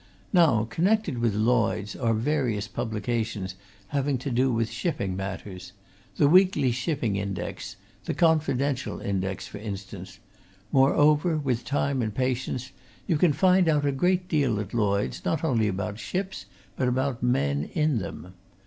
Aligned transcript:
Now, 0.33 0.63
connected 0.67 1.19
with 1.19 1.35
Lloyds, 1.35 1.95
are 1.95 2.15
various 2.15 2.67
publications 2.67 3.53
having 3.89 4.17
to 4.17 4.31
do 4.31 4.51
with 4.51 4.71
shipping 4.71 5.15
matters 5.15 5.73
the 6.15 6.27
'Weekly 6.27 6.71
Shipping 6.71 7.17
Index,' 7.17 7.75
the 8.05 8.15
'Confidential 8.15 8.99
Index,' 8.99 9.45
for 9.45 9.59
instance; 9.59 10.17
moreover, 10.71 11.37
with 11.37 11.63
time 11.65 12.01
and 12.01 12.15
patience, 12.15 12.71
you 13.05 13.17
can 13.19 13.31
find 13.31 13.69
out 13.69 13.85
a 13.85 13.91
great 13.91 14.27
deal 14.27 14.59
at 14.59 14.73
Lloyds 14.73 15.23
not 15.23 15.43
only 15.43 15.67
about 15.67 15.99
ships, 15.99 16.47
but 16.75 16.87
about 16.87 17.21
men 17.21 17.65
in 17.75 17.99
them. 17.99 18.33